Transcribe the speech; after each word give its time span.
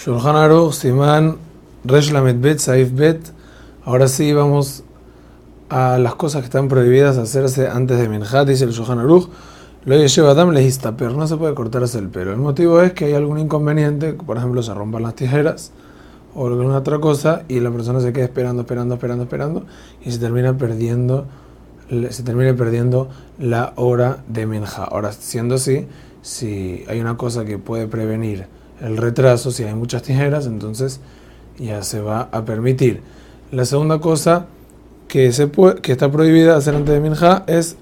Shulchan 0.00 0.34
Aruch, 0.34 0.72
Siman, 0.72 1.36
Resh 1.84 2.10
Lamed 2.10 2.40
Bet, 2.40 2.58
Saif 2.58 2.90
Bet. 2.94 3.20
Ahora 3.84 4.08
sí 4.08 4.32
vamos 4.32 4.82
a 5.68 5.98
las 5.98 6.14
cosas 6.14 6.40
que 6.40 6.46
están 6.46 6.68
prohibidas 6.68 7.18
hacerse 7.18 7.68
antes 7.68 7.98
de 7.98 8.08
Minhat, 8.08 8.48
dice 8.48 8.64
el 8.64 8.70
Shulchan 8.70 8.98
Aruch. 8.98 9.28
Lo 9.84 9.96
lleva 10.02 10.30
Adam 10.30 10.52
lejista, 10.52 10.96
pero 10.96 11.10
no 11.10 11.26
se 11.26 11.36
puede 11.36 11.54
cortarse 11.54 11.98
el 11.98 12.08
pelo. 12.08 12.32
El 12.32 12.38
motivo 12.38 12.80
es 12.80 12.94
que 12.94 13.04
hay 13.04 13.12
algún 13.12 13.40
inconveniente, 13.40 14.14
por 14.14 14.38
ejemplo, 14.38 14.62
se 14.62 14.72
rompan 14.72 15.02
las 15.02 15.16
tijeras 15.16 15.70
o 16.34 16.46
alguna 16.46 16.78
otra 16.78 16.98
cosa 16.98 17.42
y 17.48 17.60
la 17.60 17.70
persona 17.70 18.00
se 18.00 18.14
queda 18.14 18.24
esperando, 18.24 18.62
esperando, 18.62 18.94
esperando, 18.94 19.24
esperando 19.24 19.66
y 20.02 20.12
se 20.12 20.18
termina 20.18 20.56
perdiendo 20.56 21.26
se 22.08 22.22
termina 22.22 22.54
perdiendo 22.54 23.10
la 23.38 23.74
hora 23.76 24.24
de 24.28 24.46
Minha. 24.46 24.66
Ahora, 24.78 25.12
siendo 25.12 25.56
así, 25.56 25.86
si 26.22 26.84
hay 26.88 27.00
una 27.02 27.18
cosa 27.18 27.44
que 27.44 27.58
puede 27.58 27.86
prevenir 27.86 28.46
el 28.80 28.96
retraso, 28.96 29.50
si 29.50 29.64
hay 29.64 29.74
muchas 29.74 30.02
tijeras, 30.02 30.46
entonces 30.46 31.00
ya 31.58 31.82
se 31.82 32.00
va 32.00 32.28
a 32.32 32.44
permitir. 32.44 33.02
La 33.52 33.64
segunda 33.64 33.98
cosa 33.98 34.46
que, 35.08 35.32
se 35.32 35.46
puede, 35.46 35.80
que 35.80 35.92
está 35.92 36.10
prohibida 36.10 36.56
hacer 36.56 36.74
antes 36.74 36.94
de 36.94 37.00
Minja 37.00 37.44
es 37.46 37.76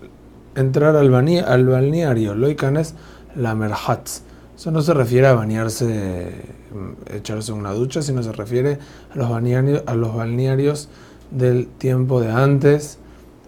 entrar 0.55 0.97
al, 0.97 1.15
al 1.15 1.67
balneario, 1.67 2.35
loicanes 2.35 2.95
la 3.37 3.55
merhatz. 3.55 4.23
Eso 4.57 4.73
no 4.73 4.83
se 4.83 4.93
refiere 4.93 5.29
a 5.29 5.35
bañarse, 5.35 6.33
mm, 6.73 7.15
echarse 7.17 7.53
una 7.53 7.73
ducha, 7.73 8.03
sino 8.03 8.23
se 8.23 8.33
refiere 8.33 8.79
a 9.15 9.17
los 9.17 9.31
balnearios, 9.31 9.85
a 9.87 9.95
los 9.95 10.17
balnearios 10.17 10.89
del 11.31 11.69
tiempo 11.69 12.21
de 12.21 12.33
antes, 12.33 12.99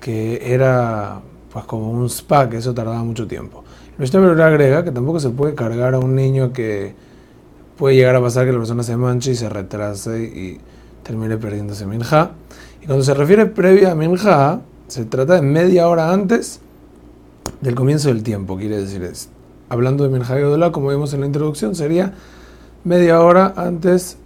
que 0.00 0.54
era 0.54 1.20
pues 1.52 1.64
como 1.64 1.90
un 1.90 2.08
spa, 2.08 2.48
que 2.48 2.58
eso 2.58 2.74
tardaba 2.74 3.02
mucho 3.02 3.26
tiempo. 3.26 3.64
El 3.94 4.02
Mishnah 4.02 4.46
agrega 4.46 4.84
que 4.84 4.92
tampoco 4.92 5.18
se 5.18 5.30
puede 5.30 5.54
cargar 5.54 5.94
a 5.94 5.98
un 5.98 6.14
niño 6.14 6.52
que 6.52 6.94
puede 7.80 7.96
llegar 7.96 8.14
a 8.14 8.20
pasar 8.20 8.44
que 8.44 8.52
la 8.52 8.58
persona 8.58 8.82
se 8.82 8.94
manche 8.94 9.30
y 9.30 9.34
se 9.34 9.48
retrase 9.48 10.22
y 10.22 10.60
termine 11.02 11.38
perdiéndose 11.38 11.86
minja. 11.86 12.32
Y 12.82 12.86
cuando 12.86 13.02
se 13.02 13.14
refiere 13.14 13.46
previa 13.46 13.92
a 13.92 13.94
minja, 13.94 14.60
se 14.86 15.06
trata 15.06 15.36
de 15.36 15.40
media 15.40 15.88
hora 15.88 16.12
antes 16.12 16.60
del 17.62 17.74
comienzo 17.74 18.08
del 18.08 18.22
tiempo, 18.22 18.58
quiere 18.58 18.76
decir, 18.76 19.02
es, 19.02 19.30
hablando 19.70 20.04
de 20.04 20.10
minja 20.10 20.38
y 20.38 20.70
como 20.72 20.90
vimos 20.90 21.14
en 21.14 21.20
la 21.20 21.26
introducción, 21.26 21.74
sería 21.74 22.12
media 22.84 23.22
hora 23.22 23.54
antes, 23.56 24.18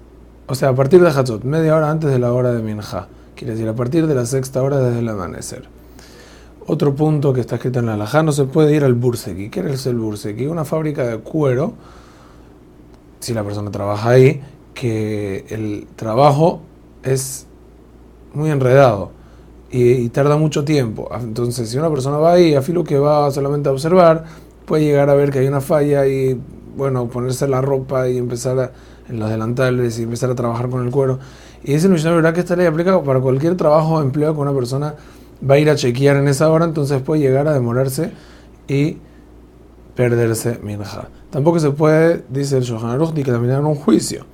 o 0.48 0.56
sea, 0.56 0.70
a 0.70 0.74
partir 0.74 1.00
de 1.00 1.10
Hatzot, 1.10 1.44
media 1.44 1.76
hora 1.76 1.92
antes 1.92 2.10
de 2.10 2.18
la 2.18 2.32
hora 2.32 2.50
de 2.52 2.60
minja, 2.60 3.06
quiere 3.36 3.52
decir, 3.52 3.68
a 3.68 3.76
partir 3.76 4.08
de 4.08 4.16
la 4.16 4.26
sexta 4.26 4.64
hora 4.64 4.80
desde 4.80 4.98
el 4.98 5.08
amanecer. 5.08 5.68
Otro 6.66 6.96
punto 6.96 7.32
que 7.32 7.40
está 7.40 7.54
escrito 7.54 7.78
en 7.78 7.86
la 7.86 7.94
Alajá, 7.94 8.24
no 8.24 8.32
se 8.32 8.46
puede 8.46 8.74
ir 8.74 8.82
al 8.82 8.94
Burseki. 8.94 9.48
¿Qué 9.48 9.60
es 9.60 9.86
el 9.86 9.96
Burseki? 9.96 10.46
Una 10.46 10.64
fábrica 10.64 11.04
de 11.04 11.18
cuero 11.18 11.74
si 13.24 13.32
la 13.32 13.42
persona 13.42 13.70
trabaja 13.70 14.10
ahí, 14.10 14.42
que 14.74 15.46
el 15.48 15.86
trabajo 15.96 16.60
es 17.02 17.46
muy 18.34 18.50
enredado 18.50 19.12
y, 19.70 20.08
tarda 20.10 20.36
mucho 20.36 20.64
tiempo. 20.64 21.08
Entonces, 21.18 21.68
si 21.70 21.78
una 21.78 21.90
persona 21.90 22.18
va 22.18 22.34
ahí, 22.34 22.54
a 22.54 22.62
filo 22.62 22.84
que 22.84 22.98
va 22.98 23.30
solamente 23.30 23.68
a 23.68 23.72
observar, 23.72 24.24
puede 24.66 24.84
llegar 24.84 25.08
a 25.10 25.14
ver 25.14 25.30
que 25.30 25.38
hay 25.38 25.46
una 25.46 25.60
falla 25.60 26.06
y, 26.06 26.38
bueno, 26.76 27.08
ponerse 27.08 27.48
la 27.48 27.60
ropa 27.60 28.08
y 28.08 28.18
empezar 28.18 28.72
en 29.08 29.18
los 29.18 29.30
delantales 29.30 29.98
y 29.98 30.02
empezar 30.02 30.30
a 30.30 30.34
trabajar 30.34 30.68
con 30.68 30.84
el 30.84 30.90
cuero. 30.92 31.18
Y 31.64 31.74
no 31.76 31.96
es 31.96 32.04
verdad 32.04 32.34
que 32.34 32.40
esta 32.40 32.56
ley 32.56 32.66
aplica 32.66 33.02
para 33.02 33.20
cualquier 33.20 33.56
trabajo 33.56 33.94
o 33.94 34.02
empleo 34.02 34.34
que 34.34 34.40
una 34.40 34.52
persona 34.52 34.94
va 35.48 35.54
a 35.54 35.58
ir 35.58 35.70
a 35.70 35.76
chequear 35.76 36.16
en 36.16 36.28
esa 36.28 36.50
hora, 36.50 36.66
entonces 36.66 37.00
puede 37.00 37.22
llegar 37.22 37.48
a 37.48 37.54
demorarse 37.54 38.12
y 38.68 38.98
perderse 39.94 40.58
minja. 40.62 41.08
Tampoco 41.30 41.58
se 41.58 41.70
puede, 41.70 42.24
dice 42.28 42.56
el 42.56 42.64
Shohan 42.64 42.90
Aruch, 42.90 43.12
dictaminar 43.12 43.64
un 43.64 43.74
juicio. 43.74 44.24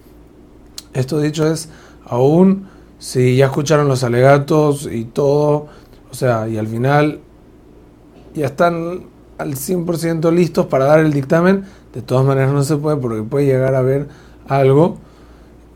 Esto 0.92 1.20
dicho 1.20 1.46
es, 1.46 1.68
aún 2.04 2.68
si 2.98 3.36
ya 3.36 3.46
escucharon 3.46 3.88
los 3.88 4.04
alegatos 4.04 4.88
y 4.90 5.04
todo, 5.04 5.68
o 6.10 6.14
sea, 6.14 6.48
y 6.48 6.58
al 6.58 6.66
final 6.66 7.20
ya 8.34 8.46
están 8.46 9.04
al 9.38 9.54
100% 9.54 10.32
listos 10.32 10.66
para 10.66 10.84
dar 10.84 11.00
el 11.00 11.12
dictamen, 11.12 11.64
de 11.94 12.02
todas 12.02 12.24
maneras 12.24 12.52
no 12.52 12.62
se 12.62 12.76
puede 12.76 12.96
porque 12.96 13.22
puede 13.22 13.46
llegar 13.46 13.74
a 13.74 13.78
haber 13.78 14.08
algo 14.46 14.98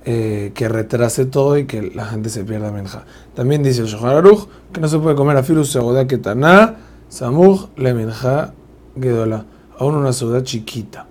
eh, 0.04 0.52
que 0.54 0.68
retrase 0.68 1.24
todo 1.24 1.56
y 1.56 1.64
que 1.64 1.80
la 1.94 2.04
gente 2.04 2.28
se 2.28 2.44
pierda 2.44 2.70
menja. 2.70 3.04
También 3.34 3.62
dice 3.62 3.80
el 3.80 3.86
Shohan 3.86 4.16
Aruch 4.16 4.46
que 4.72 4.80
no 4.80 4.88
se 4.88 4.98
puede 4.98 5.16
comer 5.16 5.36
a 5.36 5.42
filus 5.42 5.72
que 5.72 6.06
ketaná, 6.06 6.76
samuj 7.08 7.68
le 7.76 7.94
menja 7.94 8.52
gedola 9.00 9.46
aún 9.78 9.94
una 9.94 10.12
ciudad 10.12 10.42
chiquita. 10.42 11.06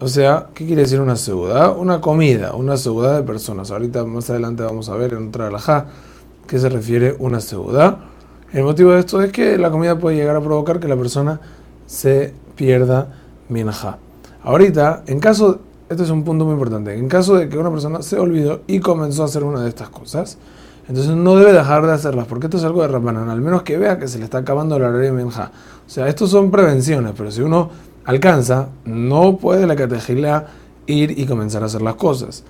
O 0.00 0.08
sea, 0.08 0.48
¿qué 0.54 0.66
quiere 0.66 0.82
decir 0.82 1.00
una 1.00 1.16
ciudad? 1.16 1.76
Una 1.76 2.00
comida, 2.00 2.54
una 2.54 2.76
ciudad 2.76 3.16
de 3.16 3.22
personas. 3.22 3.70
Ahorita 3.70 4.04
más 4.04 4.30
adelante 4.30 4.62
vamos 4.62 4.88
a 4.88 4.94
ver 4.94 5.12
en 5.12 5.28
otra 5.28 5.48
alajá 5.48 5.86
qué 6.46 6.58
se 6.58 6.68
refiere 6.70 7.16
una 7.18 7.40
ciudad. 7.40 7.98
El 8.52 8.64
motivo 8.64 8.92
de 8.92 9.00
esto 9.00 9.20
es 9.22 9.30
que 9.30 9.58
la 9.58 9.70
comida 9.70 9.98
puede 9.98 10.16
llegar 10.16 10.36
a 10.36 10.40
provocar 10.40 10.80
que 10.80 10.88
la 10.88 10.96
persona 10.96 11.40
se 11.86 12.32
pierda 12.56 13.08
minja. 13.48 13.98
Ahorita, 14.42 15.02
en 15.06 15.20
caso, 15.20 15.60
este 15.88 16.02
es 16.02 16.10
un 16.10 16.24
punto 16.24 16.44
muy 16.44 16.54
importante, 16.54 16.94
en 16.94 17.08
caso 17.08 17.36
de 17.36 17.48
que 17.48 17.58
una 17.58 17.70
persona 17.70 18.00
se 18.00 18.18
olvidó 18.18 18.62
y 18.66 18.80
comenzó 18.80 19.22
a 19.22 19.26
hacer 19.26 19.44
una 19.44 19.60
de 19.60 19.68
estas 19.68 19.90
cosas, 19.90 20.38
entonces 20.90 21.14
no 21.14 21.36
debe 21.36 21.52
dejar 21.52 21.86
de 21.86 21.92
hacerlas, 21.92 22.26
porque 22.26 22.48
esto 22.48 22.56
es 22.56 22.64
algo 22.64 22.82
de 22.82 22.88
Rabanan, 22.88 23.30
al 23.30 23.40
menos 23.40 23.62
que 23.62 23.78
vea 23.78 23.96
que 23.96 24.08
se 24.08 24.18
le 24.18 24.24
está 24.24 24.38
acabando 24.38 24.76
la 24.76 24.90
de 24.90 25.12
Menja. 25.12 25.52
O 25.86 25.88
sea, 25.88 26.08
estos 26.08 26.30
son 26.30 26.50
prevenciones, 26.50 27.12
pero 27.16 27.30
si 27.30 27.42
uno 27.42 27.70
alcanza, 28.06 28.70
no 28.86 29.36
puede 29.36 29.68
la 29.68 29.76
catejila 29.76 30.46
ir 30.86 31.16
y 31.16 31.26
comenzar 31.26 31.62
a 31.62 31.66
hacer 31.66 31.80
las 31.80 31.94
cosas. 31.94 32.42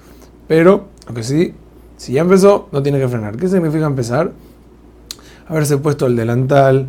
Pero, 0.48 0.86
aunque 1.06 1.22
sí, 1.22 1.52
si 1.98 2.14
ya 2.14 2.22
empezó, 2.22 2.70
no 2.72 2.82
tiene 2.82 2.98
que 2.98 3.08
frenar. 3.08 3.36
¿Qué 3.36 3.46
significa 3.46 3.84
empezar? 3.84 4.32
Haberse 5.46 5.76
puesto 5.76 6.06
el 6.06 6.16
delantal 6.16 6.86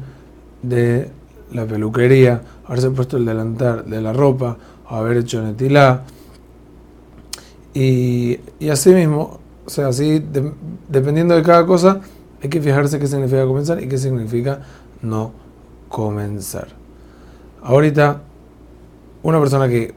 de 0.61 1.09
la 1.51 1.65
peluquería, 1.65 2.41
haberse 2.65 2.91
puesto 2.91 3.17
el 3.17 3.25
delantal 3.25 3.89
de 3.89 4.01
la 4.01 4.13
ropa, 4.13 4.55
o 4.89 4.95
haber 4.95 5.17
hecho 5.17 5.41
netilá. 5.41 6.03
Y, 7.73 8.39
y 8.57 8.69
así 8.69 8.91
mismo, 8.91 9.40
o 9.65 9.69
sea, 9.69 9.87
así, 9.87 10.23
dependiendo 10.89 11.35
de 11.35 11.43
cada 11.43 11.65
cosa, 11.65 12.01
hay 12.41 12.49
que 12.49 12.61
fijarse 12.61 12.99
qué 12.99 13.07
significa 13.07 13.45
comenzar 13.45 13.81
y 13.81 13.87
qué 13.87 13.97
significa 13.97 14.61
no 15.01 15.31
comenzar. 15.89 16.69
Ahorita, 17.61 18.21
una 19.23 19.39
persona 19.39 19.67
que 19.67 19.93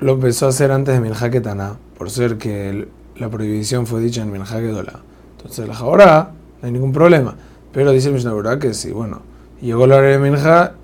lo 0.00 0.12
empezó 0.12 0.46
a 0.46 0.48
hacer 0.48 0.72
antes 0.72 0.94
de 0.94 1.00
Minja 1.00 1.30
Ketana, 1.30 1.76
por 1.98 2.10
ser 2.10 2.38
que 2.38 2.88
la 3.16 3.28
prohibición 3.28 3.86
fue 3.86 4.00
dicha 4.00 4.22
en 4.22 4.32
Minja 4.32 4.60
Dola, 4.60 5.00
entonces 5.36 5.68
la 5.68 5.76
ahora 5.76 6.32
no 6.60 6.66
hay 6.66 6.72
ningún 6.72 6.92
problema. 6.92 7.36
Pero 7.72 7.90
dice 7.90 8.08
el 8.08 8.14
Mishnah 8.14 8.58
que 8.58 8.72
si, 8.72 8.92
bueno, 8.92 9.22
llegó 9.60 9.86
la 9.86 9.96
hora 9.96 10.08
de 10.08 10.18
Minja, 10.18 10.74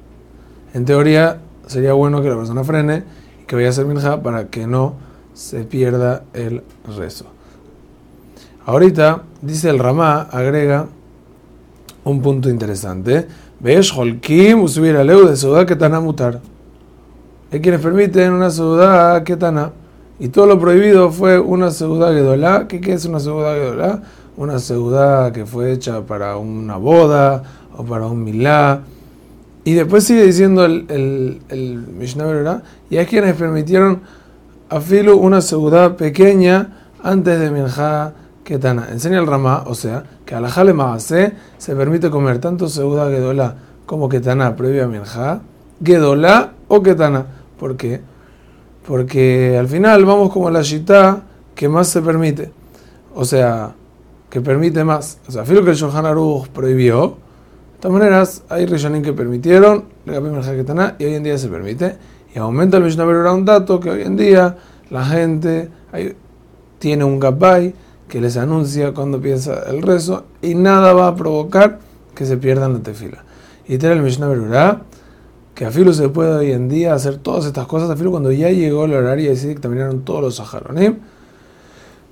en 0.74 0.84
teoría 0.84 1.40
sería 1.66 1.92
bueno 1.92 2.20
que 2.20 2.28
la 2.28 2.36
persona 2.36 2.64
frene 2.64 3.04
y 3.42 3.46
que 3.46 3.56
vaya 3.56 3.68
a 3.68 3.70
hacer 3.70 3.86
Minja 3.86 4.22
para 4.22 4.48
que 4.48 4.66
no 4.66 4.96
se 5.32 5.64
pierda 5.64 6.24
el 6.34 6.62
rezo. 6.96 7.26
Ahorita, 8.66 9.22
dice 9.40 9.70
el 9.70 9.78
Ramá, 9.78 10.28
agrega 10.30 10.86
un 12.04 12.20
punto 12.20 12.48
interesante. 12.48 13.26
¿Ves? 13.58 13.92
Holkim, 13.92 14.66
de 14.66 15.36
Seudá 15.36 15.66
Ketana 15.66 16.00
mutar. 16.00 16.40
Hay 17.52 17.60
quienes 17.60 17.80
permiten 17.80 18.32
una 18.32 18.50
Seudá 18.50 19.22
Ketana. 19.24 19.72
Y 20.18 20.28
todo 20.28 20.46
lo 20.46 20.58
prohibido 20.58 21.10
fue 21.10 21.38
una 21.38 21.70
Seudá 21.70 22.12
Gedolá. 22.12 22.68
¿Qué, 22.68 22.80
¿Qué 22.80 22.92
es 22.92 23.04
una 23.06 23.20
Seudá? 23.20 24.02
Una 24.36 25.32
que 25.32 25.46
fue 25.46 25.72
hecha 25.72 26.02
para 26.02 26.36
una 26.36 26.76
boda 26.76 27.42
o 27.76 27.84
para 27.84 28.06
un 28.06 28.22
milá. 28.22 28.82
Y 29.64 29.74
después 29.74 30.04
sigue 30.04 30.24
diciendo 30.24 30.64
el, 30.64 31.40
Mishnah 31.98 32.24
¿verdad? 32.24 32.62
Y 32.88 32.96
hay 32.96 33.06
quienes 33.06 33.34
permitieron 33.34 34.00
a 34.68 34.80
Filu 34.80 35.16
una 35.16 35.40
Seudá 35.40 35.96
pequeña 35.96 36.86
antes 37.02 37.38
de 37.40 37.50
Minjá 37.50 38.14
Ketana. 38.50 38.88
Enseña 38.90 39.20
el 39.20 39.28
Ramá, 39.28 39.62
o 39.68 39.76
sea, 39.76 40.02
que 40.26 40.34
a 40.34 40.40
la 40.40 40.50
Jale 40.50 40.74
se 41.56 41.76
permite 41.76 42.10
comer 42.10 42.40
tanto 42.40 42.68
Seuda 42.68 43.08
Gedolá 43.08 43.54
como 43.86 44.08
Ketana 44.08 44.56
previo 44.56 44.82
a 44.82 44.88
Minjá, 44.88 45.40
Gedolá 45.80 46.54
o 46.66 46.82
Ketana. 46.82 47.26
¿Por 47.56 47.76
qué? 47.76 48.00
Porque 48.84 49.56
al 49.56 49.68
final 49.68 50.04
vamos 50.04 50.32
como 50.32 50.50
la 50.50 50.62
Shita 50.62 51.22
que 51.54 51.68
más 51.68 51.86
se 51.86 52.02
permite. 52.02 52.50
O 53.14 53.24
sea, 53.24 53.72
que 54.28 54.40
permite 54.40 54.82
más. 54.82 55.18
O 55.28 55.30
sea, 55.30 55.44
filo 55.44 55.62
que 55.62 55.70
el 55.70 55.76
Shohan 55.76 56.06
Aruch 56.06 56.48
prohibió. 56.48 57.18
De 57.74 57.78
todas 57.78 57.98
maneras, 57.98 58.42
hay 58.48 58.66
Rishonim 58.66 59.00
que 59.00 59.12
permitieron, 59.12 59.84
y 60.04 60.10
hoy 60.10 61.14
en 61.14 61.22
día 61.22 61.38
se 61.38 61.48
permite. 61.48 61.96
Y 62.34 62.38
aumenta 62.40 62.78
el 62.78 62.82
Mishnah 62.82 63.32
un 63.32 63.44
dato 63.44 63.78
que 63.78 63.90
hoy 63.90 64.02
en 64.02 64.16
día 64.16 64.56
la 64.90 65.04
gente 65.04 65.70
tiene 66.80 67.04
un 67.04 67.20
gabay 67.20 67.74
que 68.10 68.20
les 68.20 68.36
anuncia 68.36 68.92
cuando 68.92 69.20
piensa 69.20 69.62
el 69.70 69.80
rezo 69.82 70.24
y 70.42 70.54
nada 70.54 70.92
va 70.92 71.06
a 71.06 71.16
provocar 71.16 71.78
que 72.14 72.26
se 72.26 72.36
pierdan 72.36 72.74
la 72.74 72.80
tefila. 72.80 73.24
Y 73.66 73.78
trae 73.78 73.92
el 73.92 74.02
Mishnah 74.02 74.26
Berurah 74.26 74.82
que 75.54 75.64
a 75.64 75.70
Filo 75.70 75.92
se 75.92 76.08
puede 76.08 76.32
hoy 76.32 76.52
en 76.52 76.68
día 76.68 76.92
hacer 76.92 77.18
todas 77.18 77.46
estas 77.46 77.66
cosas, 77.66 77.88
a 77.88 77.96
Filo 77.96 78.10
cuando 78.10 78.32
ya 78.32 78.50
llegó 78.50 78.84
el 78.84 78.94
horario 78.94 79.32
y 79.32 79.36
que 79.36 79.54
terminaron 79.54 80.00
todos 80.04 80.22
los 80.22 80.36
saharonim. 80.36 80.96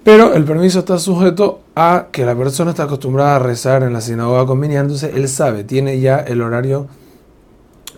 Pero 0.04 0.34
el 0.34 0.44
permiso 0.44 0.78
está 0.78 0.98
sujeto 0.98 1.60
a 1.74 2.06
que 2.12 2.24
la 2.24 2.36
persona 2.36 2.70
está 2.70 2.84
acostumbrada 2.84 3.36
a 3.36 3.38
rezar 3.40 3.82
en 3.82 3.92
la 3.92 4.00
sinagoga 4.00 4.46
con 4.46 4.62
entonces 4.62 5.12
él 5.14 5.28
sabe, 5.28 5.64
tiene 5.64 5.98
ya 5.98 6.18
el 6.18 6.42
horario 6.42 6.86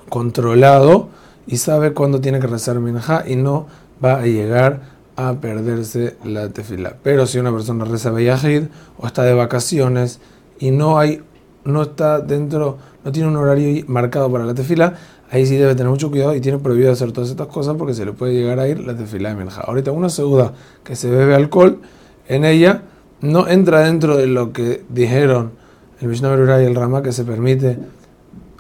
controlado 0.08 1.08
y 1.46 1.58
sabe 1.58 1.92
cuándo 1.92 2.20
tiene 2.20 2.40
que 2.40 2.46
rezar 2.46 2.80
minja 2.80 3.24
y 3.26 3.36
no 3.36 3.66
va 4.02 4.20
a 4.20 4.22
llegar 4.22 4.99
a 5.28 5.40
perderse 5.40 6.16
la 6.24 6.48
tefila. 6.48 6.96
Pero 7.02 7.26
si 7.26 7.38
una 7.38 7.52
persona 7.52 7.84
reza 7.84 8.10
Beyahid 8.10 8.64
o 8.98 9.06
está 9.06 9.22
de 9.22 9.34
vacaciones 9.34 10.20
y 10.58 10.70
no 10.70 10.98
hay, 10.98 11.22
no 11.64 11.82
está 11.82 12.20
dentro, 12.20 12.78
no 13.04 13.12
tiene 13.12 13.28
un 13.28 13.36
horario 13.36 13.84
marcado 13.86 14.30
para 14.30 14.44
la 14.44 14.54
tefila, 14.54 14.94
ahí 15.30 15.46
sí 15.46 15.56
debe 15.56 15.74
tener 15.74 15.90
mucho 15.90 16.10
cuidado 16.10 16.34
y 16.34 16.40
tiene 16.40 16.58
prohibido 16.58 16.92
hacer 16.92 17.12
todas 17.12 17.30
estas 17.30 17.46
cosas 17.48 17.76
porque 17.76 17.94
se 17.94 18.04
le 18.04 18.12
puede 18.12 18.34
llegar 18.34 18.58
a 18.58 18.68
ir 18.68 18.80
la 18.80 18.96
tefila 18.96 19.30
de 19.30 19.36
Minja. 19.36 19.62
Ahorita 19.62 19.92
una 19.92 20.08
segunda 20.08 20.54
que 20.84 20.96
se 20.96 21.10
bebe 21.10 21.34
alcohol, 21.34 21.80
en 22.28 22.44
ella 22.44 22.82
no 23.20 23.48
entra 23.48 23.80
dentro 23.80 24.16
de 24.16 24.26
lo 24.26 24.52
que 24.52 24.84
dijeron 24.88 25.52
el 26.00 26.08
Mishnah 26.08 26.30
Berurah 26.30 26.62
y 26.62 26.66
el 26.66 26.74
Rama 26.74 27.02
que 27.02 27.12
se 27.12 27.24
permite 27.24 27.78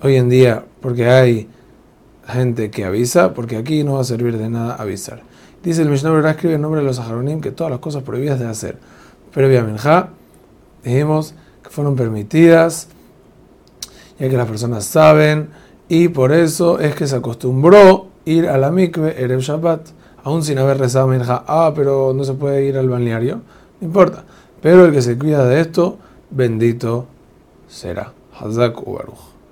hoy 0.02 0.16
en 0.16 0.28
día 0.28 0.64
porque 0.80 1.08
hay 1.08 1.48
gente 2.26 2.70
que 2.70 2.84
avisa, 2.84 3.34
porque 3.34 3.56
aquí 3.56 3.82
no 3.82 3.94
va 3.94 4.00
a 4.02 4.04
servir 4.04 4.38
de 4.38 4.48
nada 4.48 4.74
avisar. 4.74 5.22
Dice 5.62 5.82
el 5.82 5.90
Mishnah 5.90 6.10
Berurah 6.10 6.30
escribe 6.30 6.54
en 6.54 6.62
nombre 6.62 6.80
de 6.80 6.86
los 6.86 6.98
Aharonim 6.98 7.40
que 7.40 7.50
todas 7.50 7.70
las 7.70 7.80
cosas 7.80 8.02
prohibidas 8.02 8.38
de 8.38 8.46
hacer 8.46 8.78
previa 9.32 9.62
Minja, 9.62 10.08
dijimos 10.82 11.34
que 11.62 11.70
fueron 11.70 11.96
permitidas, 11.96 12.88
ya 14.18 14.28
que 14.28 14.36
las 14.36 14.48
personas 14.48 14.84
saben 14.84 15.50
y 15.88 16.08
por 16.08 16.32
eso 16.32 16.78
es 16.78 16.94
que 16.94 17.06
se 17.06 17.16
acostumbró 17.16 18.08
ir 18.24 18.48
a 18.48 18.56
la 18.58 18.70
mikve 18.70 19.22
Erev 19.22 19.40
Shabbat, 19.40 19.88
aún 20.22 20.42
sin 20.42 20.58
haber 20.58 20.78
rezado 20.78 21.08
Minja. 21.08 21.44
Ah, 21.46 21.72
pero 21.74 22.12
no 22.14 22.24
se 22.24 22.34
puede 22.34 22.64
ir 22.64 22.78
al 22.78 22.88
balneario. 22.88 23.40
No 23.80 23.86
importa. 23.86 24.24
Pero 24.60 24.84
el 24.84 24.92
que 24.92 25.02
se 25.02 25.18
cuida 25.18 25.44
de 25.46 25.60
esto, 25.60 25.98
bendito 26.30 27.06
será. 27.68 28.12
Hazak 28.38 28.86
Ubaruch. 28.86 29.29